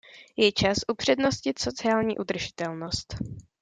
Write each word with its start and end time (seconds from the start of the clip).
Je 0.37 0.51
čas 0.51 0.77
upřednostnit 0.91 1.59
sociální 1.59 2.17
udržitelnost. 2.17 3.15